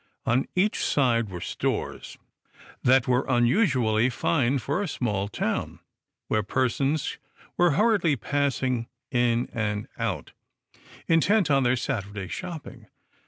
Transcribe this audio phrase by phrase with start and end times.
[0.25, 2.17] On each side were stores,
[2.81, 5.77] that were unusually fine for a small town,
[6.27, 7.19] where persons
[7.55, 10.31] were hurriedly passing in and out,
[11.07, 12.87] intent on their Sat urday shopping.